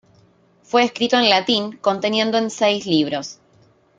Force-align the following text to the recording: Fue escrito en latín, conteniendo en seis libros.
Fue 0.63 0.81
escrito 0.83 1.15
en 1.17 1.29
latín, 1.29 1.77
conteniendo 1.79 2.39
en 2.39 2.49
seis 2.49 2.87
libros. 2.87 3.37